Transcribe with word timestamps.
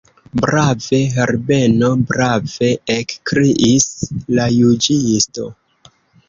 Brave, 0.43 1.01
Herbeno, 1.17 1.89
brave, 2.11 2.69
ekkriis 2.95 3.87
la 4.39 4.49
juĝisto. 4.55 5.47